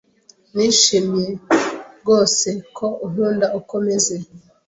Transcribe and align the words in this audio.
Nishimiye 0.55 1.31
rwose 1.99 2.49
ko 2.77 2.85
unkunda 3.05 3.47
uko 3.59 3.73
meze. 3.87 4.15